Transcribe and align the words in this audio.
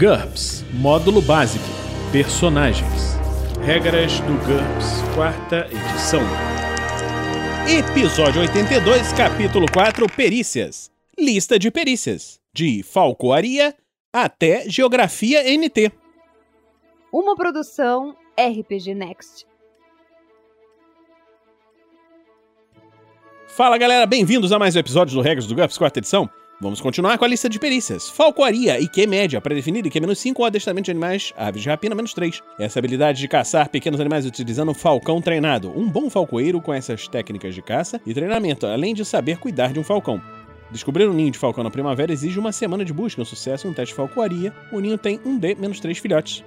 GURPS 0.00 0.64
Módulo 0.72 1.20
Básico 1.20 1.62
Personagens 2.10 3.18
Regras 3.60 4.18
do 4.20 4.32
GURPS, 4.46 5.02
quarta 5.14 5.68
edição. 5.70 6.22
Episódio 7.68 8.40
82, 8.40 9.12
capítulo 9.12 9.66
4 9.70 10.06
Perícias. 10.16 10.90
Lista 11.18 11.58
de 11.58 11.70
perícias. 11.70 12.40
De 12.50 12.82
falcoaria 12.82 13.76
até 14.10 14.66
geografia 14.70 15.42
NT. 15.42 15.92
Uma 17.12 17.36
produção 17.36 18.16
RPG 18.38 18.94
Next. 18.94 19.46
Fala 23.48 23.76
galera, 23.76 24.06
bem-vindos 24.06 24.50
a 24.50 24.58
mais 24.58 24.74
um 24.74 24.78
episódio 24.78 25.14
do 25.14 25.20
Regras 25.20 25.46
do 25.46 25.54
GURPS, 25.54 25.76
quarta 25.76 25.98
edição. 25.98 26.30
Vamos 26.62 26.78
continuar 26.78 27.16
com 27.16 27.24
a 27.24 27.28
lista 27.28 27.48
de 27.48 27.58
perícias. 27.58 28.10
Falcoaria, 28.10 28.78
IQ 28.78 29.06
média, 29.06 29.40
pré-definido 29.40 29.88
IQ-5 29.88 30.34
ou 30.36 30.44
adestramento 30.44 30.84
de 30.84 30.90
animais, 30.90 31.32
aves 31.34 31.62
de 31.62 31.68
rapina, 31.70 31.94
menos 31.94 32.12
3. 32.12 32.42
Essa 32.58 32.78
habilidade 32.78 33.18
de 33.18 33.26
caçar 33.28 33.70
pequenos 33.70 33.98
animais 33.98 34.26
utilizando 34.26 34.74
falcão 34.74 35.22
treinado. 35.22 35.72
Um 35.74 35.88
bom 35.88 36.10
falcoeiro 36.10 36.60
com 36.60 36.74
essas 36.74 37.08
técnicas 37.08 37.54
de 37.54 37.62
caça 37.62 37.98
e 38.04 38.12
treinamento, 38.12 38.66
além 38.66 38.92
de 38.92 39.06
saber 39.06 39.38
cuidar 39.38 39.72
de 39.72 39.80
um 39.80 39.84
falcão. 39.84 40.20
Descobrir 40.70 41.08
um 41.08 41.14
ninho 41.14 41.30
de 41.30 41.38
falcão 41.38 41.64
na 41.64 41.70
primavera 41.70 42.12
exige 42.12 42.38
uma 42.38 42.52
semana 42.52 42.84
de 42.84 42.92
busca, 42.92 43.22
um 43.22 43.24
sucesso 43.24 43.66
um 43.66 43.72
teste 43.72 43.94
de 43.94 43.96
falcoaria. 43.96 44.52
O 44.70 44.80
ninho 44.80 44.98
tem 44.98 45.18
um 45.24 45.38
D 45.38 45.54
menos 45.54 45.80
3 45.80 45.96
filhotes. 45.96 46.44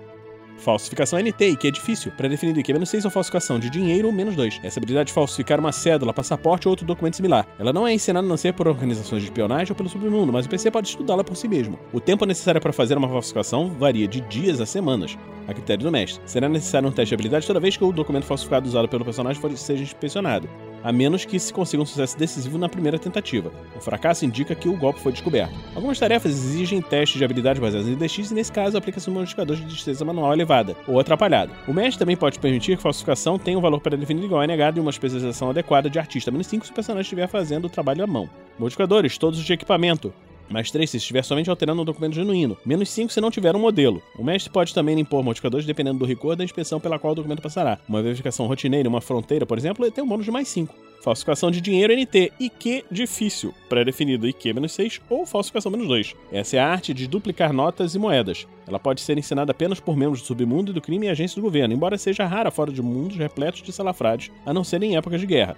Falsificação 0.57 1.19
NT, 1.19 1.55
que 1.57 1.67
é 1.67 1.71
difícil. 1.71 2.11
Pré-definido 2.11 2.59
IQ 2.59 2.73
menos 2.73 2.89
6 2.89 3.05
ou 3.05 3.11
falsificação 3.11 3.59
de 3.59 3.69
dinheiro, 3.69 4.11
menos 4.11 4.35
2. 4.35 4.61
Essa 4.63 4.79
habilidade 4.79 5.07
de 5.07 5.13
falsificar 5.13 5.59
uma 5.59 5.71
cédula, 5.71 6.13
passaporte 6.13 6.67
ou 6.67 6.71
outro 6.71 6.85
documento 6.85 7.15
similar. 7.15 7.47
Ela 7.59 7.73
não 7.73 7.87
é 7.87 7.93
ensinada 7.93 8.25
a 8.25 8.29
não 8.29 8.37
ser 8.37 8.53
por 8.53 8.67
organizações 8.67 9.21
de 9.21 9.27
espionagem 9.27 9.71
ou 9.71 9.75
pelo 9.75 9.89
submundo, 9.89 10.31
mas 10.31 10.45
o 10.45 10.49
PC 10.49 10.71
pode 10.71 10.87
estudá-la 10.87 11.23
por 11.23 11.35
si 11.35 11.47
mesmo. 11.47 11.77
O 11.91 11.99
tempo 11.99 12.25
necessário 12.25 12.61
para 12.61 12.73
fazer 12.73 12.97
uma 12.97 13.09
falsificação 13.09 13.69
varia 13.69 14.07
de 14.07 14.21
dias 14.21 14.61
a 14.61 14.65
semanas, 14.65 15.17
a 15.47 15.53
critério 15.53 15.83
do 15.83 15.91
mestre. 15.91 16.21
Será 16.25 16.47
necessário 16.47 16.87
um 16.87 16.91
teste 16.91 17.09
de 17.09 17.15
habilidade 17.15 17.47
toda 17.47 17.59
vez 17.59 17.75
que 17.75 17.83
o 17.83 17.91
documento 17.91 18.25
falsificado 18.25 18.67
usado 18.67 18.87
pelo 18.87 19.03
personagem 19.03 19.41
for, 19.41 19.55
seja 19.57 19.83
inspecionado 19.83 20.49
a 20.83 20.91
menos 20.91 21.25
que 21.25 21.39
se 21.39 21.53
consiga 21.53 21.81
um 21.81 21.85
sucesso 21.85 22.17
decisivo 22.17 22.57
na 22.57 22.67
primeira 22.67 22.99
tentativa. 22.99 23.51
O 23.75 23.79
fracasso 23.79 24.25
indica 24.25 24.53
que 24.53 24.67
o 24.67 24.77
golpe 24.77 24.99
foi 24.99 25.11
descoberto. 25.11 25.53
Algumas 25.75 25.97
tarefas 25.97 26.31
exigem 26.31 26.81
testes 26.81 27.17
de 27.17 27.23
habilidade 27.23 27.59
baseados 27.61 27.87
em 27.87 27.95
DX 27.95 28.31
e, 28.31 28.33
nesse 28.33 28.51
caso, 28.51 28.77
aplica-se 28.77 29.09
um 29.09 29.13
modificador 29.13 29.55
de 29.55 29.65
destreza 29.65 30.03
manual 30.03 30.33
elevada 30.33 30.75
ou 30.87 30.99
atrapalhado. 30.99 31.53
O 31.67 31.73
mestre 31.73 31.99
também 31.99 32.17
pode 32.17 32.39
permitir 32.39 32.75
que 32.75 32.83
falsificação 32.83 33.39
tenha 33.39 33.57
um 33.57 33.61
valor 33.61 33.79
pré-definido 33.79 34.25
igual 34.25 34.41
a 34.41 34.47
negado 34.47 34.77
e 34.77 34.81
uma 34.81 34.91
especialização 34.91 35.49
adequada 35.49 35.89
de 35.89 35.97
artista 35.97 36.31
menos 36.31 36.47
5 36.47 36.65
se 36.65 36.71
o 36.71 36.75
personagem 36.75 37.03
estiver 37.03 37.27
fazendo 37.27 37.65
o 37.65 37.69
trabalho 37.69 38.03
à 38.03 38.07
mão. 38.07 38.29
Modificadores, 38.59 39.17
todos 39.17 39.39
os 39.39 39.45
de 39.45 39.53
equipamento. 39.53 40.13
Mais 40.49 40.69
3 40.69 40.89
se 40.89 40.97
estiver 40.97 41.23
somente 41.23 41.49
alterando 41.49 41.81
um 41.81 41.85
documento 41.85 42.15
genuíno. 42.15 42.57
Menos 42.65 42.89
5 42.89 43.11
se 43.11 43.21
não 43.21 43.31
tiver 43.31 43.55
um 43.55 43.59
modelo. 43.59 44.01
O 44.17 44.23
mestre 44.23 44.51
pode 44.51 44.73
também 44.73 44.99
impor 44.99 45.23
modificadores 45.23 45.65
dependendo 45.65 45.99
do 45.99 46.05
rigor 46.05 46.35
da 46.35 46.43
inspeção 46.43 46.79
pela 46.79 46.99
qual 46.99 47.13
o 47.13 47.15
documento 47.15 47.41
passará. 47.41 47.79
Uma 47.87 48.01
verificação 48.01 48.47
rotineira 48.47 48.87
em 48.87 48.89
uma 48.89 49.01
fronteira, 49.01 49.45
por 49.45 49.57
exemplo, 49.57 49.89
tem 49.91 50.03
um 50.03 50.07
bônus 50.07 50.25
de 50.25 50.31
mais 50.31 50.47
5. 50.47 50.73
Falsificação 51.03 51.51
de 51.51 51.59
dinheiro 51.59 51.93
NT, 51.93 52.31
IQ 52.39 52.85
difícil, 52.89 53.53
pré-definido 53.67 54.25
IQ-6 54.25 55.01
ou 55.09 55.25
falsificação 55.25 55.69
-2. 55.69 56.15
Essa 56.31 56.55
é 56.55 56.59
a 56.59 56.67
arte 56.67 56.93
de 56.93 57.07
duplicar 57.07 57.51
notas 57.51 57.93
e 57.93 57.99
moedas. 57.99 58.47
Ela 58.65 58.79
pode 58.79 59.01
ser 59.01 59.17
ensinada 59.17 59.51
apenas 59.51 59.81
por 59.81 59.97
membros 59.97 60.21
do 60.21 60.27
submundo 60.27 60.71
e 60.71 60.73
do 60.73 60.79
crime 60.79 61.07
e 61.07 61.09
agências 61.09 61.35
do 61.35 61.41
governo, 61.41 61.73
embora 61.73 61.97
seja 61.97 62.25
rara 62.25 62.49
fora 62.49 62.71
de 62.71 62.81
mundos 62.81 63.17
repletos 63.17 63.61
de 63.61 63.73
salafrades, 63.73 64.31
a 64.45 64.53
não 64.53 64.63
ser 64.63 64.81
em 64.81 64.95
épocas 64.95 65.19
de 65.19 65.27
guerra. 65.27 65.57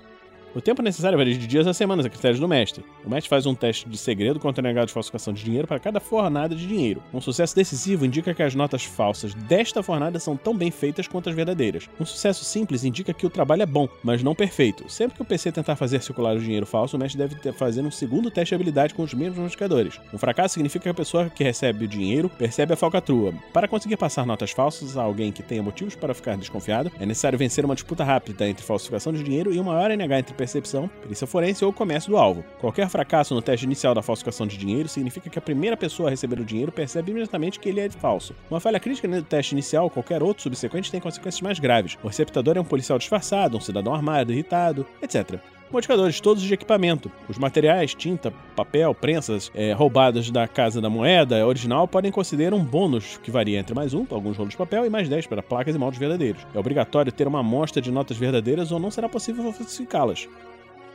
O 0.55 0.61
tempo 0.61 0.81
necessário 0.81 1.17
varia 1.17 1.37
de 1.37 1.45
dias 1.45 1.67
a 1.67 1.73
semanas, 1.73 2.05
a 2.05 2.09
critérios 2.09 2.39
do 2.39 2.47
mestre. 2.47 2.85
O 3.03 3.09
mestre 3.09 3.27
faz 3.27 3.45
um 3.45 3.53
teste 3.53 3.89
de 3.89 3.97
segredo 3.97 4.39
contra 4.39 4.61
negado 4.61 4.87
de 4.87 4.93
falsificação 4.93 5.33
de 5.33 5.43
dinheiro 5.43 5.67
para 5.67 5.81
cada 5.81 5.99
fornada 5.99 6.55
de 6.55 6.65
dinheiro. 6.65 7.03
Um 7.13 7.19
sucesso 7.19 7.53
decisivo 7.53 8.05
indica 8.05 8.33
que 8.33 8.41
as 8.41 8.55
notas 8.55 8.85
falsas 8.85 9.33
desta 9.33 9.83
fornada 9.83 10.17
são 10.17 10.37
tão 10.37 10.55
bem 10.55 10.71
feitas 10.71 11.09
quanto 11.09 11.29
as 11.29 11.35
verdadeiras. 11.35 11.89
Um 11.99 12.05
sucesso 12.05 12.45
simples 12.45 12.85
indica 12.85 13.13
que 13.13 13.25
o 13.25 13.29
trabalho 13.29 13.63
é 13.63 13.65
bom, 13.65 13.89
mas 14.01 14.23
não 14.23 14.33
perfeito. 14.33 14.89
Sempre 14.89 15.17
que 15.17 15.21
o 15.21 15.25
PC 15.25 15.51
tentar 15.51 15.75
fazer 15.75 16.01
circular 16.01 16.37
o 16.37 16.39
dinheiro 16.39 16.65
falso, 16.65 16.95
o 16.95 16.99
mestre 17.01 17.17
deve 17.17 17.51
fazer 17.51 17.81
um 17.81 17.91
segundo 17.91 18.31
teste 18.31 18.51
de 18.51 18.55
habilidade 18.55 18.93
com 18.93 19.03
os 19.03 19.13
mesmos 19.13 19.39
modificadores. 19.39 19.99
Um 20.13 20.17
fracasso 20.17 20.53
significa 20.53 20.83
que 20.83 20.89
a 20.89 20.93
pessoa 20.93 21.29
que 21.29 21.43
recebe 21.43 21.83
o 21.83 21.87
dinheiro 21.87 22.29
percebe 22.29 22.71
a 22.71 22.77
falcatrua. 22.77 23.33
Para 23.51 23.67
conseguir 23.67 23.97
passar 23.97 24.25
notas 24.25 24.51
falsas 24.51 24.95
a 24.95 25.03
alguém 25.03 25.33
que 25.33 25.43
tenha 25.43 25.61
motivos 25.61 25.95
para 25.95 26.13
ficar 26.13 26.37
desconfiado, 26.37 26.89
é 26.97 27.05
necessário 27.05 27.37
vencer 27.37 27.65
uma 27.65 27.75
disputa 27.75 28.05
rápida 28.05 28.47
entre 28.47 28.65
falsificação 28.65 29.11
de 29.11 29.21
dinheiro 29.21 29.53
e 29.53 29.59
uma 29.59 29.73
maior 29.73 29.91
NH 29.91 30.19
entre 30.19 30.44
percepção, 30.45 30.89
perícia 31.01 31.25
forense 31.25 31.65
ou 31.65 31.73
comércio 31.73 32.11
do 32.11 32.17
alvo. 32.17 32.43
Qualquer 32.59 32.87
fracasso 32.87 33.33
no 33.33 33.41
teste 33.41 33.65
inicial 33.65 33.93
da 33.93 34.01
falsificação 34.01 34.45
de 34.45 34.57
dinheiro 34.57 34.87
significa 34.87 35.29
que 35.29 35.39
a 35.39 35.41
primeira 35.41 35.75
pessoa 35.75 36.09
a 36.09 36.11
receber 36.11 36.39
o 36.39 36.45
dinheiro 36.45 36.71
percebe 36.71 37.11
imediatamente 37.11 37.59
que 37.59 37.69
ele 37.69 37.79
é 37.79 37.89
falso. 37.89 38.35
Uma 38.49 38.59
falha 38.59 38.79
crítica 38.79 39.07
no 39.07 39.21
teste 39.21 39.53
inicial 39.53 39.85
ou 39.85 39.89
qualquer 39.89 40.21
outro 40.21 40.43
subsequente 40.43 40.91
tem 40.91 41.01
consequências 41.01 41.41
mais 41.41 41.59
graves. 41.59 41.97
O 42.03 42.07
receptador 42.07 42.57
é 42.57 42.61
um 42.61 42.65
policial 42.65 42.99
disfarçado, 42.99 43.57
um 43.57 43.61
cidadão 43.61 43.93
armado, 43.93 44.31
irritado, 44.31 44.85
etc 45.01 45.39
modificadores 45.71 46.19
todos 46.19 46.43
de 46.43 46.53
equipamento. 46.53 47.11
Os 47.27 47.37
materiais, 47.37 47.93
tinta, 47.93 48.31
papel, 48.55 48.93
prensas 48.93 49.51
é, 49.53 49.73
roubados 49.73 50.31
da 50.31 50.47
Casa 50.47 50.81
da 50.81 50.89
Moeda 50.89 51.45
original 51.45 51.87
podem 51.87 52.11
considerar 52.11 52.55
um 52.55 52.63
bônus 52.63 53.17
que 53.23 53.31
varia 53.31 53.59
entre 53.59 53.75
mais 53.75 53.93
um 53.93 54.05
para 54.05 54.17
alguns 54.17 54.37
rolos 54.37 54.51
de 54.51 54.57
papel 54.57 54.85
e 54.85 54.89
mais 54.89 55.09
10 55.09 55.27
para 55.27 55.43
placas 55.43 55.75
e 55.75 55.79
moldes 55.79 55.99
verdadeiros. 55.99 56.45
É 56.53 56.59
obrigatório 56.59 57.11
ter 57.11 57.27
uma 57.27 57.39
amostra 57.39 57.81
de 57.81 57.91
notas 57.91 58.17
verdadeiras 58.17 58.71
ou 58.71 58.79
não 58.79 58.91
será 58.91 59.09
possível 59.09 59.51
falsificá-las. 59.51 60.27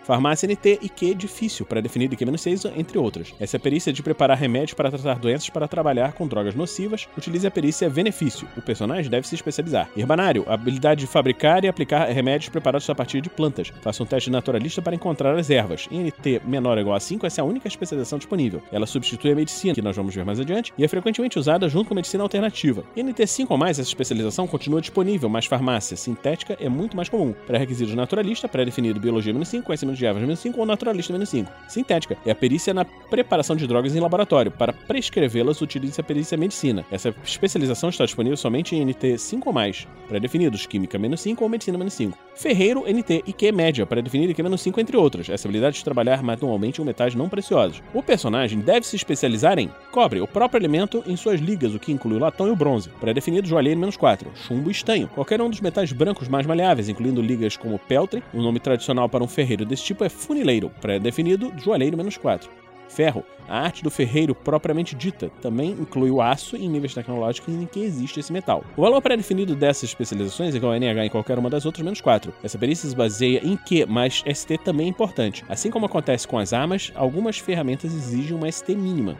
Farmácia 0.05 0.49
NT 0.49 0.81
e 0.83 0.89
Q 0.89 1.15
difícil, 1.15 1.67
pré-definido 1.67 2.15
IQ-6, 2.15 2.73
entre 2.77 2.99
outras. 2.99 3.35
Essa 3.39 3.57
é 3.57 3.59
perícia 3.59 3.93
de 3.93 4.03
preparar 4.03 4.37
remédios 4.37 4.75
para 4.75 4.91
tratar 4.91 5.19
doenças 5.19 5.51
para 5.51 5.69
trabalhar 5.69 6.13
com 6.13 6.27
drogas 6.27 6.55
nocivas. 6.55 7.09
Utilize 7.17 7.47
a 7.47 7.51
perícia 7.51 7.89
benefício. 7.89 8.49
O 8.57 8.63
personagem 8.63 9.11
deve 9.11 9.27
se 9.27 9.35
especializar. 9.35 9.89
Herbanário, 9.97 10.45
habilidade 10.49 11.01
de 11.01 11.07
fabricar 11.07 11.65
e 11.65 11.69
aplicar 11.69 12.07
remédios 12.07 12.49
preparados 12.49 12.89
a 12.89 12.95
partir 12.95 13.21
de 13.21 13.31
plantas. 13.31 13.73
Faça 13.83 14.03
um 14.03 14.07
teste 14.07 14.31
naturalista 14.31 14.83
para 14.83 14.95
encontrar 14.95 15.37
as 15.39 15.51
ervas. 15.51 15.89
NT 15.91 16.43
menor 16.45 16.77
ou 16.77 16.81
igual 16.81 16.97
a 16.97 17.01
5, 17.01 17.27
essa 17.27 17.41
é 17.41 17.43
a 17.43 17.45
única 17.45 17.69
especialização 17.69 18.19
disponível. 18.19 18.63
Ela 18.73 18.87
substitui 18.87 19.33
a 19.33 19.35
medicina, 19.35 19.75
que 19.75 19.83
nós 19.83 19.97
vamos 19.97 20.15
ver 20.15 20.25
mais 20.25 20.41
adiante, 20.41 20.73
e 20.77 20.85
é 20.85 20.89
frequentemente 20.89 21.39
usada 21.39 21.69
junto 21.69 21.89
com 21.89 21.95
a 21.95 21.97
medicina 21.97 22.23
alternativa. 22.23 22.83
NT 22.97 23.27
5 23.27 23.53
ou 23.53 23.59
mais, 23.59 23.79
essa 23.79 23.89
especialização 23.89 24.47
continua 24.47 24.81
disponível, 24.81 25.29
mas 25.29 25.47
farmácia 25.47 25.97
sintética 25.97 26.57
é 26.61 26.69
muito 26.69 26.97
mais 26.97 27.09
comum. 27.09 27.35
Pré-requisitos 27.47 27.95
naturalista, 27.95 28.49
pré-definido 28.49 29.01
biologia 29.01 29.33
menos 29.33 29.49
5, 29.49 29.67
conhecimento 29.67 29.90
de 29.93 30.07
ervas 30.07 30.23
menos 30.23 30.39
5 30.41 30.59
ou 30.59 30.67
naturalista 30.67 31.13
menos 31.13 31.29
5. 31.29 31.51
Sintética 31.69 32.17
é 32.25 32.31
a 32.31 32.35
perícia 32.35 32.75
na 32.75 32.85
preparação 32.85 33.57
de 33.57 33.67
drogas 33.67 33.95
em 33.95 34.01
laboratório. 34.01 34.51
Para 34.51 34.73
prescrevê-las, 34.73 35.61
utilize 35.61 36.01
a 36.01 36.05
perícia 36.05 36.37
medicina. 36.37 36.85
Essa 36.91 37.15
especialização 37.25 37.89
está 37.91 38.05
disponível 38.05 38.37
somente 38.37 38.75
em 38.75 38.85
NT 38.85 39.19
5 39.19 39.49
ou 39.49 39.53
mais, 39.53 39.87
pré-definidos, 40.09 40.67
química 40.67 40.99
menos 40.99 41.21
5 41.21 41.43
ou 41.43 41.49
medicina 41.49 41.79
menos 41.79 41.95
5. 41.95 42.19
Ferreiro, 42.35 42.85
NT 42.87 43.25
e 43.27 43.33
Q 43.33 43.53
média, 43.53 43.85
pré-definido 43.85 44.33
e 44.33 44.35
Q 44.35 44.43
menos 44.43 44.61
5, 44.63 44.81
entre 44.81 44.97
outras. 44.97 45.29
Essa 45.29 45.47
habilidade 45.47 45.77
de 45.77 45.85
trabalhar 45.85 46.23
manualmente 46.23 46.81
com 46.81 46.87
metais 46.87 47.15
não 47.15 47.29
preciosos. 47.29 47.83
O 47.93 48.03
personagem 48.03 48.61
deve 48.61 48.87
se 48.87 48.97
especializar 48.97 49.59
em 49.59 49.71
cobre, 49.91 50.21
o 50.21 50.27
próprio 50.27 50.59
elemento 50.59 51.03
em 51.07 51.17
suas 51.17 51.41
ligas, 51.41 51.75
o 51.75 51.79
que 51.79 51.93
inclui 51.93 52.17
o 52.17 52.21
latão 52.21 52.47
e 52.47 52.51
o 52.51 52.57
bronze. 52.57 52.89
Pré-definido, 53.01 53.47
joalheiro 53.47 53.79
menos 53.79 53.97
4. 53.97 54.31
Chumbo 54.35 54.69
e 54.69 54.73
estanho. 54.73 55.09
Qualquer 55.09 55.41
um 55.41 55.51
dos 55.51 55.61
metais 55.61 55.93
brancos 55.93 56.29
mais 56.29 56.47
maleáveis, 56.47 56.89
incluindo 56.89 57.21
ligas 57.21 57.57
como 57.57 57.79
peltre, 57.79 58.23
o 58.33 58.39
um 58.39 58.43
nome 58.43 58.59
tradicional 58.59 59.09
para 59.09 59.23
um 59.23 59.29
ferreiro 59.29 59.65
desse 59.65 59.80
tipo 59.83 60.05
é 60.05 60.09
funileiro. 60.09 60.71
Pré-definido, 60.81 61.53
joalheiro 61.57 61.97
menos 61.97 62.17
4. 62.17 62.51
Ferro. 62.89 63.25
A 63.49 63.61
arte 63.61 63.83
do 63.83 63.91
ferreiro 63.91 64.35
propriamente 64.35 64.95
dita 64.95 65.31
também 65.41 65.73
inclui 65.73 66.11
o 66.11 66.21
aço 66.21 66.57
em 66.57 66.69
níveis 66.69 66.95
tecnológicos 66.95 67.53
em 67.55 67.67
que 67.67 67.81
existe 67.81 68.21
esse 68.21 68.33
metal. 68.33 68.65
O 68.77 68.83
valor 68.83 69.01
pré-definido 69.01 69.57
dessas 69.57 69.85
especializações 69.85 70.55
é 70.55 70.57
igual 70.57 70.73
a 70.73 70.79
NH 70.79 71.07
em 71.07 71.09
qualquer 71.09 71.39
uma 71.39 71.51
das 71.51 71.65
outras 71.67 71.85
menos 71.85 72.01
4. 72.01 72.33
Essa 72.45 72.59
perícia 72.59 72.89
se 72.89 72.95
baseia 72.95 73.45
em 73.45 73.57
Q, 73.57 73.87
mas 73.87 74.23
ST 74.33 74.59
também 74.59 74.87
é 74.87 74.91
importante. 74.91 75.45
Assim 75.49 75.71
como 75.71 75.87
acontece 75.87 76.29
com 76.29 76.39
as 76.39 76.53
armas, 76.53 76.93
algumas 76.95 77.39
ferramentas 77.39 77.93
exigem 77.93 78.37
uma 78.37 78.51
ST 78.51 78.75
mínima. 78.75 79.17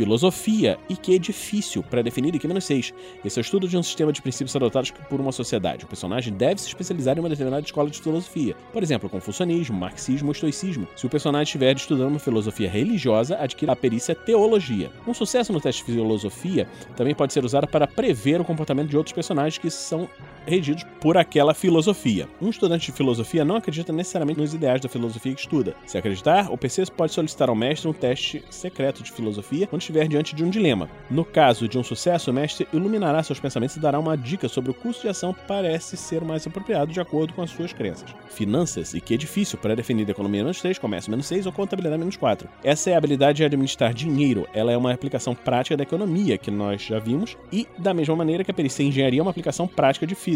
Filosofia, 0.00 0.78
e 0.88 0.96
que 0.96 1.14
é 1.14 1.18
difícil, 1.18 1.82
pré-definido 1.82 2.34
e 2.34 2.40
que 2.40 2.48
menos 2.48 2.64
6. 2.64 2.94
Esse 3.22 3.38
é 3.38 3.40
o 3.40 3.42
estudo 3.42 3.68
de 3.68 3.76
um 3.76 3.82
sistema 3.82 4.10
de 4.10 4.22
princípios 4.22 4.56
adotados 4.56 4.90
por 4.90 5.20
uma 5.20 5.30
sociedade. 5.30 5.84
O 5.84 5.88
personagem 5.88 6.32
deve 6.32 6.58
se 6.58 6.68
especializar 6.68 7.18
em 7.18 7.20
uma 7.20 7.28
determinada 7.28 7.62
escola 7.62 7.90
de 7.90 8.00
filosofia. 8.00 8.56
Por 8.72 8.82
exemplo, 8.82 9.10
confucionismo, 9.10 9.78
marxismo 9.78 10.28
ou 10.28 10.32
estoicismo. 10.32 10.88
Se 10.96 11.04
o 11.04 11.10
personagem 11.10 11.42
estiver 11.42 11.76
estudando 11.76 12.08
uma 12.08 12.18
filosofia 12.18 12.70
religiosa, 12.70 13.36
adquira 13.38 13.72
a 13.72 13.76
perícia 13.76 14.14
teologia. 14.14 14.90
Um 15.06 15.12
sucesso 15.12 15.52
no 15.52 15.60
teste 15.60 15.84
de 15.84 15.92
filosofia 15.92 16.66
também 16.96 17.14
pode 17.14 17.34
ser 17.34 17.44
usado 17.44 17.68
para 17.68 17.86
prever 17.86 18.40
o 18.40 18.44
comportamento 18.44 18.88
de 18.88 18.96
outros 18.96 19.12
personagens 19.12 19.58
que 19.58 19.68
são 19.68 20.08
regidos 20.46 20.84
por 21.00 21.16
aquela 21.16 21.54
filosofia. 21.54 22.28
Um 22.40 22.50
estudante 22.50 22.86
de 22.86 22.92
filosofia 22.92 23.44
não 23.44 23.56
acredita 23.56 23.92
necessariamente 23.92 24.40
nos 24.40 24.54
ideais 24.54 24.80
da 24.80 24.88
filosofia 24.88 25.34
que 25.34 25.40
estuda. 25.40 25.74
Se 25.86 25.96
acreditar, 25.96 26.50
o 26.50 26.58
PC 26.58 26.84
pode 26.96 27.12
solicitar 27.12 27.48
ao 27.48 27.56
mestre 27.56 27.88
um 27.88 27.92
teste 27.92 28.44
secreto 28.50 29.02
de 29.02 29.12
filosofia 29.12 29.66
quando 29.66 29.82
estiver 29.82 30.06
diante 30.08 30.34
de 30.34 30.44
um 30.44 30.50
dilema. 30.50 30.88
No 31.10 31.24
caso 31.24 31.68
de 31.68 31.78
um 31.78 31.84
sucesso, 31.84 32.30
o 32.30 32.34
mestre 32.34 32.66
iluminará 32.72 33.22
seus 33.22 33.40
pensamentos 33.40 33.76
e 33.76 33.80
dará 33.80 33.98
uma 33.98 34.16
dica 34.16 34.48
sobre 34.48 34.70
o 34.70 34.74
curso 34.74 35.02
de 35.02 35.08
ação 35.08 35.34
parece 35.46 35.96
ser 35.96 36.22
mais 36.22 36.46
apropriado 36.46 36.92
de 36.92 37.00
acordo 37.00 37.32
com 37.34 37.42
as 37.42 37.50
suas 37.50 37.72
crenças. 37.72 38.14
Finanças 38.28 38.94
e 38.94 39.00
que 39.00 39.14
é 39.14 39.16
difícil 39.16 39.58
para 39.58 39.76
definir 39.76 40.08
economia 40.08 40.42
menos 40.42 40.60
3, 40.60 40.78
comércio 40.78 41.10
menos 41.10 41.26
6 41.26 41.46
ou 41.46 41.52
contabilidade 41.52 41.98
menos 41.98 42.16
4. 42.16 42.48
Essa 42.62 42.90
é 42.90 42.94
a 42.94 42.98
habilidade 42.98 43.38
de 43.38 43.44
administrar 43.44 43.92
dinheiro. 43.92 44.46
Ela 44.52 44.72
é 44.72 44.76
uma 44.76 44.92
aplicação 44.92 45.34
prática 45.34 45.76
da 45.76 45.82
economia 45.82 46.38
que 46.38 46.50
nós 46.50 46.82
já 46.82 46.98
vimos 46.98 47.36
e 47.52 47.66
da 47.78 47.92
mesma 47.92 48.16
maneira 48.16 48.44
que 48.44 48.50
a 48.50 48.54
perícia 48.54 48.82
em 48.82 48.88
engenharia 48.88 49.20
é 49.20 49.22
uma 49.22 49.30
aplicação 49.30 49.66
prática 49.66 50.06
de 50.06 50.14
física. 50.14 50.29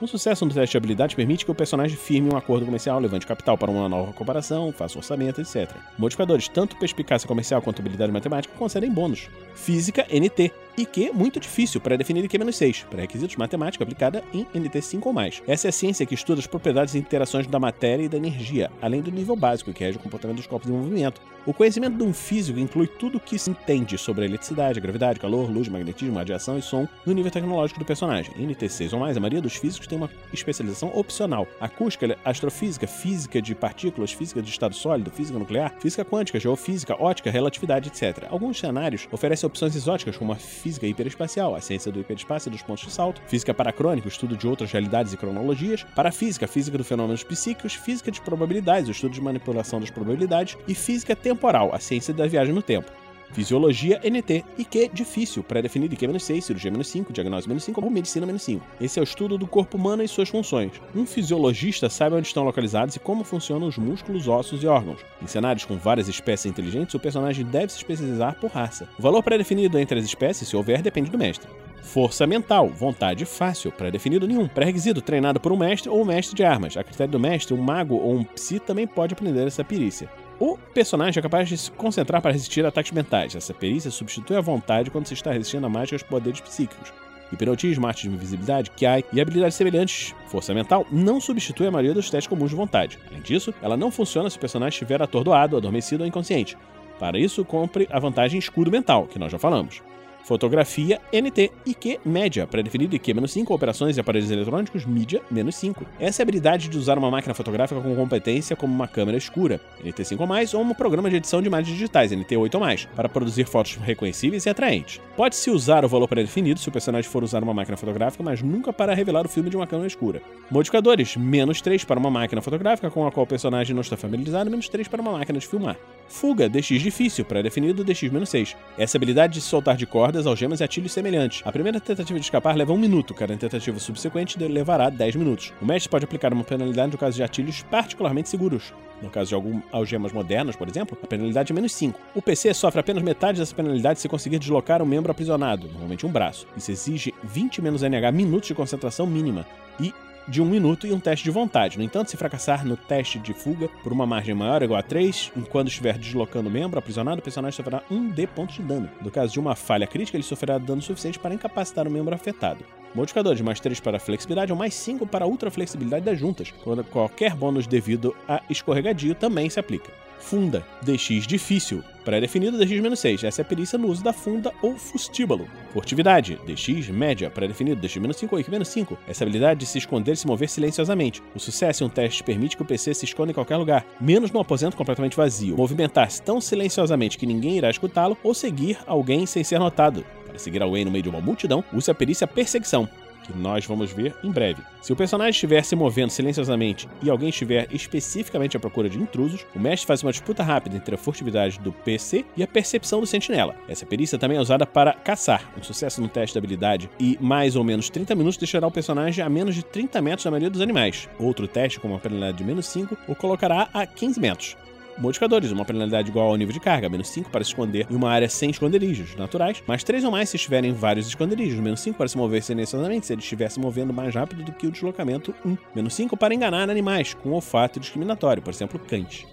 Um 0.00 0.06
sucesso 0.06 0.44
no 0.44 0.52
teste 0.52 0.72
de 0.72 0.76
habilidade 0.76 1.16
permite 1.16 1.44
que 1.44 1.50
o 1.50 1.54
personagem 1.54 1.96
firme 1.96 2.32
um 2.32 2.36
acordo 2.36 2.64
comercial, 2.64 2.98
levante 3.00 3.26
capital 3.26 3.58
para 3.58 3.70
uma 3.70 3.88
nova 3.88 4.12
comparação, 4.12 4.72
faça 4.72 4.98
orçamento, 4.98 5.40
etc. 5.40 5.70
Modificadores, 5.98 6.48
tanto 6.48 6.76
perspicácia 6.76 7.26
comercial 7.26 7.60
quanto 7.60 7.80
habilidade 7.80 8.12
matemática, 8.12 8.54
concedem 8.58 8.90
bônus. 8.90 9.28
Física, 9.54 10.06
NT. 10.10 10.52
IQ, 10.76 11.12
muito 11.12 11.40
difícil, 11.40 11.80
para 11.80 11.96
definir 11.96 12.24
IQ-6, 12.24 12.84
pré-requisitos 12.86 13.36
matemática 13.36 13.84
aplicada 13.84 14.22
em 14.32 14.46
NT 14.54 14.80
5 14.80 15.08
ou 15.08 15.12
mais. 15.12 15.42
Essa 15.46 15.68
é 15.68 15.70
a 15.70 15.72
ciência 15.72 16.06
que 16.06 16.14
estuda 16.14 16.40
as 16.40 16.46
propriedades 16.46 16.94
e 16.94 16.98
interações 16.98 17.46
da 17.46 17.58
matéria 17.58 18.04
e 18.04 18.08
da 18.08 18.16
energia, 18.16 18.70
além 18.80 19.02
do 19.02 19.10
nível 19.10 19.36
básico, 19.36 19.72
que 19.72 19.84
rege 19.84 19.98
o 19.98 20.00
comportamento 20.00 20.36
dos 20.36 20.46
corpos 20.46 20.68
em 20.68 20.72
movimento. 20.72 21.20
O 21.46 21.54
conhecimento 21.54 21.96
de 21.96 22.02
um 22.02 22.12
físico 22.12 22.58
inclui 22.58 22.86
tudo 22.86 23.16
o 23.16 23.20
que 23.20 23.38
se 23.38 23.50
entende 23.50 23.96
sobre 23.96 24.24
a 24.24 24.26
eletricidade, 24.26 24.78
gravidade, 24.78 25.18
calor, 25.18 25.50
luz, 25.50 25.68
magnetismo, 25.68 26.16
radiação 26.16 26.58
e 26.58 26.62
som 26.62 26.86
no 27.06 27.14
nível 27.14 27.30
tecnológico 27.30 27.80
do 27.80 27.86
personagem. 27.86 28.32
Em 28.36 28.46
NT6 28.46 28.92
ou 28.92 29.00
mais, 29.00 29.16
a 29.16 29.20
maioria 29.20 29.40
dos 29.40 29.56
físicos 29.56 29.86
tem 29.86 29.96
uma 29.96 30.10
especialização 30.34 30.90
opcional. 30.94 31.48
Acústica, 31.58 32.16
astrofísica, 32.24 32.86
física 32.86 33.40
de 33.40 33.54
partículas, 33.54 34.12
física 34.12 34.42
de 34.42 34.50
estado 34.50 34.74
sólido, 34.74 35.10
física 35.10 35.38
nuclear, 35.38 35.74
física 35.80 36.04
quântica, 36.04 36.38
geofísica, 36.38 36.94
ótica, 37.02 37.30
relatividade, 37.30 37.88
etc. 37.88 38.26
Alguns 38.28 38.58
cenários 38.58 39.08
oferecem 39.10 39.46
opções 39.46 39.74
exóticas, 39.74 40.18
como 40.18 40.32
a 40.32 40.36
física 40.36 40.69
hiperespacial, 40.78 41.54
a 41.54 41.60
ciência 41.60 41.90
do 41.90 42.00
hiperespaço 42.00 42.48
e 42.48 42.52
dos 42.52 42.62
pontos 42.62 42.84
de 42.84 42.92
salto, 42.92 43.22
física 43.26 43.54
paracrônica, 43.54 44.06
o 44.06 44.10
estudo 44.10 44.36
de 44.36 44.46
outras 44.46 44.70
realidades 44.70 45.12
e 45.12 45.16
cronologias, 45.16 45.84
parafísica, 45.94 46.46
física 46.46 46.76
de 46.76 46.84
fenômenos 46.84 47.24
psíquicos, 47.24 47.74
física 47.74 48.10
de 48.10 48.20
probabilidades, 48.20 48.88
o 48.88 48.92
estudo 48.92 49.12
de 49.12 49.20
manipulação 49.20 49.80
das 49.80 49.90
probabilidades, 49.90 50.56
e 50.68 50.74
física 50.74 51.16
temporal, 51.16 51.74
a 51.74 51.78
ciência 51.78 52.12
da 52.12 52.26
viagem 52.26 52.54
no 52.54 52.62
tempo. 52.62 52.99
Fisiologia 53.32 54.00
NT, 54.02 54.44
IQ 54.58 54.90
difícil, 54.92 55.42
pré-definido 55.42 55.94
IQ-6, 55.94 56.40
cirurgia 56.40 56.70
-5, 56.70 57.12
diagnose 57.12 57.48
-5 57.48 57.82
ou 57.82 57.90
medicina 57.90 58.26
-5. 58.26 58.60
Esse 58.80 58.98
é 58.98 59.02
o 59.02 59.04
estudo 59.04 59.38
do 59.38 59.46
corpo 59.46 59.76
humano 59.76 60.02
e 60.02 60.08
suas 60.08 60.28
funções. 60.28 60.72
Um 60.94 61.06
fisiologista 61.06 61.88
sabe 61.88 62.16
onde 62.16 62.26
estão 62.26 62.42
localizados 62.42 62.96
e 62.96 63.00
como 63.00 63.22
funcionam 63.22 63.68
os 63.68 63.78
músculos, 63.78 64.26
ossos 64.26 64.62
e 64.62 64.66
órgãos. 64.66 65.00
Em 65.22 65.26
cenários 65.26 65.64
com 65.64 65.76
várias 65.76 66.08
espécies 66.08 66.46
inteligentes, 66.46 66.94
o 66.94 67.00
personagem 67.00 67.44
deve 67.44 67.72
se 67.72 67.78
especializar 67.78 68.36
por 68.40 68.50
raça. 68.50 68.88
O 68.98 69.02
valor 69.02 69.22
pré-definido 69.22 69.78
entre 69.78 69.98
as 69.98 70.04
espécies, 70.04 70.48
se 70.48 70.56
houver, 70.56 70.82
depende 70.82 71.10
do 71.10 71.18
mestre. 71.18 71.48
Força 71.82 72.26
mental, 72.26 72.68
vontade 72.68 73.24
fácil, 73.24 73.72
pré-definido 73.72 74.26
nenhum. 74.26 74.46
Pré-requisito, 74.46 75.00
treinado 75.00 75.40
por 75.40 75.50
um 75.50 75.56
mestre 75.56 75.88
ou 75.88 76.02
um 76.02 76.04
mestre 76.04 76.36
de 76.36 76.44
armas. 76.44 76.76
A 76.76 76.84
critério 76.84 77.12
do 77.12 77.18
mestre, 77.18 77.54
um 77.54 77.62
mago 77.62 77.96
ou 77.96 78.16
um 78.16 78.24
psi 78.24 78.60
também 78.60 78.86
pode 78.86 79.14
aprender 79.14 79.46
essa 79.46 79.64
perícia. 79.64 80.08
O 80.40 80.56
personagem 80.56 81.20
é 81.20 81.22
capaz 81.22 81.50
de 81.50 81.58
se 81.58 81.70
concentrar 81.70 82.22
para 82.22 82.32
resistir 82.32 82.64
a 82.64 82.68
ataques 82.68 82.92
mentais. 82.92 83.36
Essa 83.36 83.52
perícia 83.52 83.90
substitui 83.90 84.38
a 84.38 84.40
vontade 84.40 84.90
quando 84.90 85.06
se 85.06 85.12
está 85.12 85.30
resistindo 85.30 85.66
a 85.66 85.68
mágicas 85.68 86.02
poderes 86.02 86.40
psíquicos. 86.40 86.90
Hipnotismo, 87.30 87.86
arte 87.86 88.08
de 88.08 88.14
invisibilidade, 88.14 88.70
Kiai 88.70 89.04
e 89.12 89.20
habilidades 89.20 89.54
semelhantes, 89.54 90.14
força 90.28 90.54
mental, 90.54 90.86
não 90.90 91.20
substitui 91.20 91.66
a 91.66 91.70
maioria 91.70 91.92
dos 91.92 92.08
testes 92.08 92.26
comuns 92.26 92.48
de 92.48 92.56
vontade. 92.56 92.98
Além 93.10 93.20
disso, 93.20 93.52
ela 93.60 93.76
não 93.76 93.90
funciona 93.90 94.30
se 94.30 94.38
o 94.38 94.40
personagem 94.40 94.70
estiver 94.70 95.02
atordoado, 95.02 95.58
adormecido 95.58 96.04
ou 96.04 96.08
inconsciente. 96.08 96.56
Para 96.98 97.18
isso, 97.18 97.44
compre 97.44 97.86
a 97.90 98.00
vantagem 98.00 98.38
escudo 98.38 98.70
mental, 98.70 99.06
que 99.06 99.18
nós 99.18 99.30
já 99.30 99.38
falamos. 99.38 99.82
Fotografia 100.24 101.00
NT, 101.12 101.50
IQ 101.66 102.00
média, 102.04 102.46
pré-definido 102.46 102.96
IQ-5, 102.96 103.50
operações 103.50 103.96
e 103.96 104.00
aparelhos 104.00 104.30
eletrônicos, 104.30 104.84
mídia, 104.84 105.22
menos 105.30 105.54
5. 105.56 105.84
Essa 105.98 106.20
é 106.20 106.22
a 106.22 106.24
habilidade 106.24 106.68
de 106.68 106.78
usar 106.78 106.98
uma 106.98 107.10
máquina 107.10 107.34
fotográfica 107.34 107.80
com 107.80 107.94
competência 107.94 108.54
como 108.54 108.72
uma 108.72 108.86
câmera 108.86 109.18
escura, 109.18 109.60
NT5 109.84 110.20
ou 110.20 110.26
mais, 110.26 110.54
ou 110.54 110.62
um 110.62 110.74
programa 110.74 111.10
de 111.10 111.16
edição 111.16 111.40
de 111.40 111.48
imagens 111.48 111.72
digitais, 111.76 112.12
NT8 112.12 112.54
ou 112.54 112.60
mais, 112.60 112.84
para 112.96 113.08
produzir 113.08 113.44
fotos 113.44 113.76
reconhecíveis 113.76 114.46
e 114.46 114.50
atraentes. 114.50 115.00
Pode-se 115.16 115.50
usar 115.50 115.84
o 115.84 115.88
valor 115.88 116.08
pré-definido 116.08 116.60
se 116.60 116.68
o 116.68 116.72
personagem 116.72 117.10
for 117.10 117.24
usar 117.24 117.42
uma 117.42 117.54
máquina 117.54 117.76
fotográfica, 117.76 118.22
mas 118.22 118.42
nunca 118.42 118.72
para 118.72 118.94
revelar 118.94 119.26
o 119.26 119.28
filme 119.28 119.50
de 119.50 119.56
uma 119.56 119.66
câmera 119.66 119.88
escura. 119.88 120.22
Modificadores, 120.50 121.16
menos 121.16 121.60
3 121.60 121.84
para 121.84 121.98
uma 121.98 122.10
máquina 122.10 122.40
fotográfica 122.40 122.90
com 122.90 123.06
a 123.06 123.12
qual 123.12 123.24
o 123.24 123.28
personagem 123.28 123.74
não 123.74 123.82
está 123.82 123.96
familiarizado, 123.96 124.50
menos 124.50 124.68
3 124.68 124.88
para 124.88 125.02
uma 125.02 125.12
máquina 125.12 125.38
de 125.38 125.46
filmar. 125.46 125.76
Fuga, 126.10 126.48
DX 126.48 126.82
difícil, 126.82 127.24
pré-definido, 127.24 127.84
DX-6. 127.84 128.56
Essa 128.76 128.98
habilidade 128.98 129.34
de 129.34 129.40
soltar 129.40 129.76
de 129.76 129.86
cordas, 129.86 130.26
algemas 130.26 130.60
e 130.60 130.64
atilhos 130.64 130.90
semelhantes. 130.90 131.40
A 131.44 131.52
primeira 131.52 131.80
tentativa 131.80 132.18
de 132.18 132.24
escapar 132.24 132.56
leva 132.56 132.72
um 132.72 132.76
minuto, 132.76 133.14
cada 133.14 133.34
tentativa 133.36 133.78
subsequente 133.78 134.36
levará 134.36 134.90
10 134.90 135.14
minutos. 135.14 135.52
O 135.62 135.64
mestre 135.64 135.88
pode 135.88 136.04
aplicar 136.04 136.32
uma 136.32 136.42
penalidade 136.42 136.92
no 136.92 136.98
caso 136.98 137.16
de 137.16 137.22
atilhos 137.22 137.62
particularmente 137.62 138.28
seguros. 138.28 138.74
No 139.00 139.08
caso 139.08 139.28
de 139.28 139.34
algumas 139.36 139.62
algemas 139.70 140.12
modernas, 140.12 140.56
por 140.56 140.68
exemplo, 140.68 140.98
a 141.00 141.06
penalidade 141.06 141.52
é 141.52 141.54
menos 141.54 141.72
5. 141.72 141.98
O 142.12 142.20
PC 142.20 142.52
sofre 142.54 142.80
apenas 142.80 143.04
metade 143.04 143.38
dessa 143.38 143.54
penalidade 143.54 144.00
se 144.00 144.08
conseguir 144.08 144.40
deslocar 144.40 144.82
um 144.82 144.86
membro 144.86 145.12
aprisionado, 145.12 145.68
normalmente 145.68 146.04
um 146.04 146.10
braço. 146.10 146.46
Isso 146.56 146.72
exige 146.72 147.14
20 147.22 147.62
menos 147.62 147.82
NH 147.82 148.10
minutos 148.12 148.48
de 148.48 148.54
concentração 148.54 149.06
mínima. 149.06 149.46
E 149.78 149.94
de 150.30 150.40
um 150.40 150.44
minuto 150.44 150.86
e 150.86 150.92
um 150.92 151.00
teste 151.00 151.24
de 151.24 151.30
vontade. 151.30 151.76
No 151.76 151.82
entanto, 151.82 152.08
se 152.08 152.16
fracassar 152.16 152.64
no 152.64 152.76
teste 152.76 153.18
de 153.18 153.34
fuga 153.34 153.68
por 153.82 153.92
uma 153.92 154.06
margem 154.06 154.32
maior 154.32 154.62
ou 154.62 154.66
igual 154.66 154.78
a 154.78 154.82
3, 154.82 155.32
enquanto 155.36 155.68
estiver 155.68 155.98
deslocando 155.98 156.48
o 156.48 156.52
membro 156.52 156.78
aprisionado, 156.78 157.18
o 157.18 157.22
personagem 157.22 157.56
sofrerá 157.56 157.82
1d 157.90 158.28
pontos 158.28 158.54
de 158.54 158.62
dano. 158.62 158.88
No 159.02 159.10
caso 159.10 159.32
de 159.32 159.40
uma 159.40 159.56
falha 159.56 159.88
crítica, 159.88 160.16
ele 160.16 160.22
sofrerá 160.22 160.56
dano 160.56 160.80
suficiente 160.80 161.18
para 161.18 161.34
incapacitar 161.34 161.88
o 161.88 161.90
membro 161.90 162.14
afetado. 162.14 162.64
Modificadores 162.94 163.40
mais 163.40 163.58
3 163.58 163.80
para 163.80 163.98
flexibilidade 163.98 164.52
ou 164.52 164.58
mais 164.58 164.74
5 164.74 165.04
para 165.04 165.26
ultra 165.26 165.50
flexibilidade 165.50 166.04
das 166.04 166.18
juntas, 166.18 166.52
quando 166.62 166.84
qualquer 166.84 167.34
bônus 167.34 167.66
devido 167.66 168.14
a 168.28 168.40
escorregadio 168.48 169.16
também 169.16 169.50
se 169.50 169.58
aplica. 169.58 169.90
Funda, 170.20 170.64
DX 170.82 171.26
difícil, 171.26 171.82
pré-definido 172.04 172.58
DX-6, 172.58 173.24
essa 173.24 173.40
é 173.40 173.42
a 173.42 173.44
perícia 173.44 173.78
no 173.78 173.88
uso 173.88 174.04
da 174.04 174.12
funda 174.12 174.52
ou 174.62 174.76
fustíbulo. 174.76 175.48
Furtividade, 175.72 176.38
DX 176.46 176.88
média, 176.88 177.30
pré-definido 177.30 177.80
DX-5 177.80 178.28
ou 178.32 178.38
IQ-5, 178.38 178.98
essa 179.08 179.24
habilidade 179.24 179.60
de 179.60 179.66
se 179.66 179.78
esconder 179.78 180.12
e 180.12 180.16
se 180.16 180.26
mover 180.26 180.48
silenciosamente. 180.48 181.22
O 181.34 181.40
sucesso 181.40 181.82
em 181.82 181.86
um 181.86 181.90
teste 181.90 182.22
permite 182.22 182.56
que 182.56 182.62
o 182.62 182.66
PC 182.66 182.94
se 182.94 183.06
esconda 183.06 183.32
em 183.32 183.34
qualquer 183.34 183.56
lugar, 183.56 183.84
menos 184.00 184.30
no 184.30 184.40
aposento 184.40 184.76
completamente 184.76 185.16
vazio, 185.16 185.56
movimentar-se 185.56 186.22
tão 186.22 186.40
silenciosamente 186.40 187.18
que 187.18 187.26
ninguém 187.26 187.56
irá 187.56 187.70
escutá-lo 187.70 188.16
ou 188.22 188.34
seguir 188.34 188.78
alguém 188.86 189.26
sem 189.26 189.42
ser 189.42 189.58
notado. 189.58 190.04
Para 190.26 190.38
seguir 190.38 190.62
alguém 190.62 190.84
no 190.84 190.92
meio 190.92 191.02
de 191.02 191.08
uma 191.08 191.20
multidão, 191.20 191.64
use 191.72 191.90
a 191.90 191.94
perícia 191.94 192.26
perseguição, 192.26 192.88
que 193.24 193.36
nós 193.36 193.64
vamos 193.66 193.92
ver 193.92 194.14
em 194.22 194.30
breve. 194.30 194.62
Se 194.80 194.92
o 194.92 194.96
personagem 194.96 195.30
estiver 195.30 195.62
se 195.62 195.76
movendo 195.76 196.10
silenciosamente 196.10 196.88
e 197.02 197.10
alguém 197.10 197.28
estiver 197.28 197.68
especificamente 197.70 198.56
à 198.56 198.60
procura 198.60 198.88
de 198.88 198.98
intrusos, 198.98 199.46
o 199.54 199.58
mestre 199.58 199.86
faz 199.86 200.02
uma 200.02 200.10
disputa 200.10 200.42
rápida 200.42 200.76
entre 200.76 200.94
a 200.94 200.98
furtividade 200.98 201.58
do 201.58 201.72
PC 201.72 202.24
e 202.36 202.42
a 202.42 202.46
percepção 202.46 203.00
do 203.00 203.06
sentinela. 203.06 203.54
Essa 203.68 203.84
perícia 203.84 204.18
também 204.18 204.38
é 204.38 204.40
usada 204.40 204.66
para 204.66 204.94
caçar. 204.94 205.50
Um 205.58 205.62
sucesso 205.62 206.00
no 206.00 206.08
teste 206.08 206.32
de 206.34 206.38
habilidade 206.38 206.90
e 206.98 207.18
mais 207.20 207.56
ou 207.56 207.64
menos 207.64 207.90
30 207.90 208.14
minutos 208.14 208.38
deixará 208.38 208.66
o 208.66 208.70
personagem 208.70 209.24
a 209.24 209.28
menos 209.28 209.54
de 209.54 209.62
30 209.62 210.00
metros 210.00 210.24
da 210.24 210.30
maioria 210.30 210.50
dos 210.50 210.60
animais. 210.60 211.08
Outro 211.18 211.46
teste, 211.46 211.78
com 211.78 211.88
uma 211.88 211.98
penalidade 211.98 212.38
de 212.38 212.44
menos 212.44 212.66
5, 212.66 212.96
o 213.06 213.14
colocará 213.14 213.68
a 213.72 213.86
15 213.86 214.20
metros 214.20 214.56
modificadores, 214.98 215.50
uma 215.50 215.64
penalidade 215.64 216.10
igual 216.10 216.28
ao 216.28 216.36
nível 216.36 216.52
de 216.52 216.60
carga, 216.60 216.88
menos 216.88 217.08
5 217.08 217.30
para 217.30 217.42
se 217.44 217.50
esconder 217.50 217.86
em 217.90 217.94
uma 217.94 218.10
área 218.10 218.28
sem 218.28 218.50
esconderijos 218.50 219.14
naturais, 219.16 219.62
mais 219.66 219.82
3 219.84 220.04
ou 220.04 220.10
mais 220.10 220.28
se 220.28 220.36
estiverem 220.36 220.72
vários 220.72 221.06
esconderijos, 221.06 221.58
menos 221.60 221.80
5 221.80 221.96
para 221.96 222.08
se 222.08 222.16
mover 222.16 222.42
silenciosamente 222.42 223.06
se 223.06 223.12
ele 223.12 223.22
estiver 223.22 223.50
se 223.50 223.60
movendo 223.60 223.92
mais 223.92 224.14
rápido 224.14 224.42
do 224.42 224.52
que 224.52 224.66
o 224.66 224.70
deslocamento 224.70 225.34
1, 225.44 225.56
menos 225.74 225.94
5 225.94 226.16
para 226.16 226.34
enganar 226.34 226.68
animais 226.68 227.14
com 227.14 227.30
olfato 227.30 227.80
discriminatório, 227.80 228.42
por 228.42 228.52
exemplo, 228.52 228.78
cães. 228.78 229.26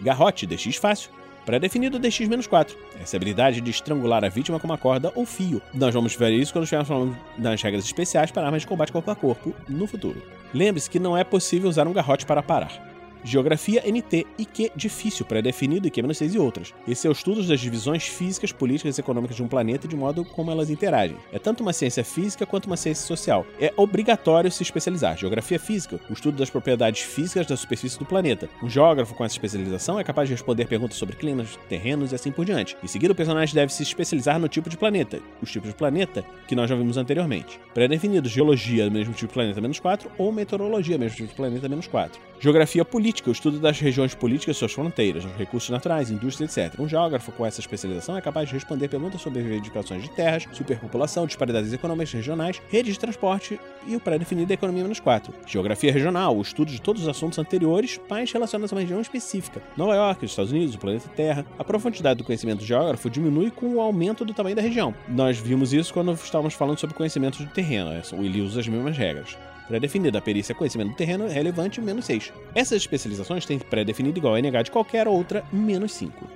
Garrote, 0.00 0.46
DX 0.46 0.76
fácil, 0.76 1.10
pré-definido 1.44 1.98
DX-4. 1.98 2.74
Essa 3.00 3.16
habilidade 3.16 3.60
de 3.60 3.70
estrangular 3.70 4.24
a 4.24 4.28
vítima 4.28 4.58
com 4.58 4.66
uma 4.66 4.78
corda 4.78 5.12
ou 5.14 5.26
fio. 5.26 5.60
Nós 5.74 5.92
vamos 5.92 6.14
ver 6.14 6.30
isso 6.32 6.52
quando 6.52 6.64
estivermos 6.64 6.88
falando 6.88 7.16
das 7.36 7.62
regras 7.62 7.84
especiais 7.84 8.30
para 8.30 8.46
armas 8.46 8.62
de 8.62 8.68
combate 8.68 8.92
corpo 8.92 9.10
a 9.10 9.16
corpo 9.16 9.54
no 9.68 9.86
futuro. 9.86 10.22
Lembre-se 10.54 10.88
que 10.88 10.98
não 10.98 11.16
é 11.16 11.24
possível 11.24 11.68
usar 11.68 11.86
um 11.86 11.92
garrote 11.92 12.24
para 12.24 12.42
parar. 12.42 12.89
Geografia 13.22 13.82
NT, 13.86 14.26
IQ 14.38 14.72
difícil, 14.74 15.26
pré-definido, 15.26 15.88
IQ-6 15.88 16.34
e 16.34 16.38
outras. 16.38 16.74
Esse 16.86 17.06
é 17.06 17.10
o 17.10 17.12
estudo 17.12 17.42
das 17.42 17.60
divisões 17.60 18.04
físicas, 18.04 18.52
políticas 18.52 18.96
e 18.96 19.00
econômicas 19.00 19.36
de 19.36 19.42
um 19.42 19.48
planeta 19.48 19.86
e 19.86 19.88
de 19.88 19.96
modo 19.96 20.24
como 20.24 20.50
elas 20.50 20.70
interagem. 20.70 21.16
É 21.32 21.38
tanto 21.38 21.62
uma 21.62 21.72
ciência 21.72 22.04
física 22.04 22.46
quanto 22.46 22.66
uma 22.66 22.76
ciência 22.76 23.06
social. 23.06 23.46
É 23.60 23.72
obrigatório 23.76 24.50
se 24.50 24.62
especializar. 24.62 25.16
Geografia 25.16 25.58
física, 25.58 26.00
o 26.08 26.12
estudo 26.12 26.38
das 26.38 26.50
propriedades 26.50 27.02
físicas 27.02 27.46
da 27.46 27.56
superfície 27.56 27.98
do 27.98 28.06
planeta. 28.06 28.48
Um 28.62 28.68
geógrafo 28.68 29.14
com 29.14 29.24
essa 29.24 29.34
especialização 29.34 29.98
é 29.98 30.04
capaz 30.04 30.28
de 30.28 30.34
responder 30.34 30.66
perguntas 30.66 30.96
sobre 30.96 31.16
climas, 31.16 31.58
terrenos 31.68 32.12
e 32.12 32.14
assim 32.14 32.32
por 32.32 32.44
diante. 32.44 32.76
Em 32.82 32.86
seguida, 32.86 33.12
o 33.12 33.16
personagem 33.16 33.54
deve 33.54 33.72
se 33.72 33.82
especializar 33.82 34.38
no 34.38 34.48
tipo 34.48 34.68
de 34.68 34.76
planeta, 34.76 35.20
os 35.42 35.50
tipos 35.50 35.68
de 35.68 35.76
planeta 35.76 36.24
que 36.46 36.54
nós 36.54 36.68
já 36.68 36.76
vimos 36.76 36.96
anteriormente. 36.96 37.60
Pré-definido, 37.74 38.28
geologia, 38.28 38.88
mesmo 38.90 39.12
tipo 39.12 39.28
de 39.28 39.34
planeta 39.34 39.60
menos 39.60 39.78
4, 39.78 40.10
ou 40.18 40.32
meteorologia, 40.32 40.98
mesmo 40.98 41.16
tipo 41.16 41.28
de 41.28 41.34
planeta 41.34 41.68
menos 41.68 41.86
4. 41.86 42.20
Geografia 42.40 42.84
política, 42.84 43.09
o 43.28 43.32
estudo 43.32 43.58
das 43.58 43.80
regiões 43.80 44.14
políticas 44.14 44.56
e 44.56 44.58
suas 44.58 44.72
fronteiras, 44.72 45.24
os 45.24 45.32
recursos 45.32 45.68
naturais, 45.70 46.10
indústria, 46.10 46.46
etc. 46.46 46.78
Um 46.78 46.88
geógrafo 46.88 47.32
com 47.32 47.44
essa 47.44 47.60
especialização 47.60 48.16
é 48.16 48.20
capaz 48.20 48.48
de 48.48 48.54
responder 48.54 48.88
perguntas 48.88 49.20
sobre 49.20 49.42
reivindicações 49.42 50.02
de 50.02 50.10
terras, 50.10 50.46
superpopulação, 50.52 51.26
disparidades 51.26 51.72
econômicas 51.72 52.12
regionais, 52.12 52.62
redes 52.70 52.94
de 52.94 53.00
transporte 53.00 53.58
e 53.86 53.96
o 53.96 54.00
pré-definido 54.00 54.52
é 54.52 54.54
economia 54.54 54.82
menos 54.82 55.00
4. 55.00 55.34
Geografia 55.46 55.92
regional, 55.92 56.36
o 56.36 56.42
estudo 56.42 56.70
de 56.70 56.80
todos 56.80 57.02
os 57.02 57.08
assuntos 57.08 57.38
anteriores, 57.38 58.00
mas 58.08 58.30
relacionados 58.30 58.72
a 58.72 58.76
uma 58.76 58.82
região 58.82 59.00
específica. 59.00 59.60
Nova 59.76 59.94
York, 59.94 60.24
os 60.24 60.30
Estados 60.30 60.52
Unidos, 60.52 60.74
o 60.74 60.78
planeta 60.78 61.08
Terra. 61.08 61.44
A 61.58 61.64
profundidade 61.64 62.18
do 62.18 62.24
conhecimento 62.24 62.58
do 62.58 62.64
geógrafo 62.64 63.10
diminui 63.10 63.50
com 63.50 63.74
o 63.74 63.80
aumento 63.80 64.24
do 64.24 64.32
tamanho 64.32 64.56
da 64.56 64.62
região. 64.62 64.94
Nós 65.08 65.38
vimos 65.38 65.72
isso 65.72 65.92
quando 65.92 66.12
estávamos 66.12 66.54
falando 66.54 66.78
sobre 66.78 66.94
conhecimento 66.94 67.38
de 67.38 67.46
terreno, 67.46 67.90
o 68.12 68.16
Willi 68.20 68.42
usa 68.42 68.60
as 68.60 68.68
mesmas 68.68 68.96
regras. 68.96 69.36
Pré-definida 69.70 70.18
a 70.18 70.20
perícia 70.20 70.52
conhecimento 70.52 70.88
do 70.88 70.96
terreno 70.96 71.26
é 71.26 71.32
relevante, 71.32 71.80
menos 71.80 72.04
6. 72.06 72.32
Essas 72.56 72.78
especializações 72.78 73.46
têm 73.46 73.56
pré-definido 73.56 74.18
igual 74.18 74.34
a 74.34 74.40
NH 74.40 74.64
de 74.64 74.70
qualquer 74.72 75.06
outra, 75.06 75.44
menos 75.52 75.92
5. 75.92 76.28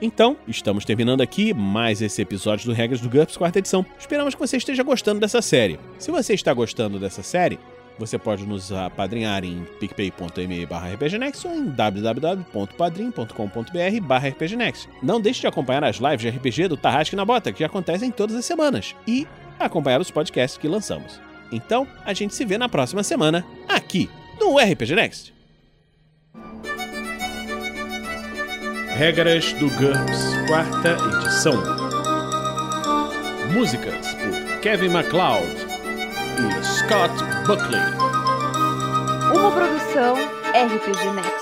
Então, 0.00 0.36
estamos 0.46 0.84
terminando 0.84 1.20
aqui 1.20 1.52
mais 1.52 2.00
esse 2.00 2.22
episódio 2.22 2.66
do 2.66 2.72
Regras 2.72 3.00
do 3.00 3.10
GURPS, 3.10 3.36
quarta 3.36 3.58
edição. 3.58 3.84
Esperamos 3.98 4.36
que 4.36 4.40
você 4.40 4.58
esteja 4.58 4.84
gostando 4.84 5.18
dessa 5.18 5.42
série. 5.42 5.76
Se 5.98 6.12
você 6.12 6.34
está 6.34 6.54
gostando 6.54 7.00
dessa 7.00 7.20
série, 7.20 7.58
você 7.98 8.16
pode 8.16 8.46
nos 8.46 8.70
apadrinhar 8.70 9.44
em 9.44 9.64
picpay.me 9.80 10.68
rpgnext 10.94 11.48
ou 11.48 11.54
em 11.56 11.64
www.padrim.com.br 11.64 14.28
rpgnext. 14.28 14.88
Não 15.02 15.20
deixe 15.20 15.40
de 15.40 15.48
acompanhar 15.48 15.82
as 15.82 15.96
lives 15.96 16.20
de 16.20 16.28
RPG 16.28 16.68
do 16.68 16.76
Tarrasque 16.76 17.16
na 17.16 17.24
Bota, 17.24 17.52
que 17.52 17.64
acontecem 17.64 18.12
todas 18.12 18.36
as 18.36 18.44
semanas, 18.44 18.94
e 19.04 19.26
acompanhar 19.58 20.00
os 20.00 20.12
podcasts 20.12 20.56
que 20.56 20.68
lançamos. 20.68 21.26
Então, 21.50 21.86
a 22.04 22.12
gente 22.12 22.34
se 22.34 22.44
vê 22.44 22.58
na 22.58 22.68
próxima 22.68 23.02
semana, 23.02 23.44
aqui 23.68 24.08
no 24.38 24.58
RPG 24.58 24.94
Next. 24.94 25.34
Regras 28.96 29.52
do 29.54 29.68
GURPS, 29.70 30.46
quarta 30.48 30.96
edição. 31.16 31.54
Músicas 33.52 34.14
por 34.14 34.60
Kevin 34.60 34.88
MacLeod 34.88 35.46
e 36.38 36.64
Scott 36.64 37.14
Buckley. 37.46 37.80
Uma 39.34 39.52
produção 39.52 40.14
RPG 40.52 41.12
Next. 41.14 41.37